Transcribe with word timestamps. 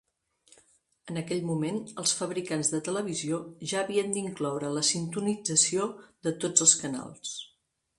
En 1.11 1.19
aquell 1.21 1.43
moment, 1.49 1.77
els 2.05 2.15
fabricants 2.21 2.73
de 2.77 2.81
televisió 2.89 3.41
ja 3.75 3.79
havien 3.85 4.17
d'incloure 4.17 4.75
la 4.81 4.87
sintonització 4.93 5.91
de 6.27 6.39
tots 6.47 6.69
els 6.69 6.79
canals. 6.85 7.41